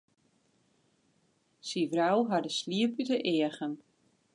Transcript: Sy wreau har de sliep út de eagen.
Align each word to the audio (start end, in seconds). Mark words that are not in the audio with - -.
Sy 1.67 1.81
wreau 1.91 2.17
har 2.29 2.41
de 2.47 2.51
sliep 2.59 2.93
út 3.01 3.09
de 3.11 3.17
eagen. 3.33 3.73